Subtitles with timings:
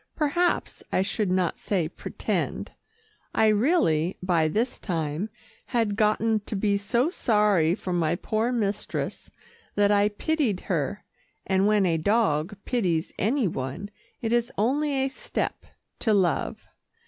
[0.15, 2.71] Perhaps I should not say pretend.
[3.35, 5.29] I really, by this time,
[5.67, 9.29] had gotten to be so sorry for my poor mistress,
[9.75, 11.03] that I pitied her
[11.45, 13.91] and when a dog pities any one,
[14.23, 15.65] it is only a step
[15.99, 16.65] to love.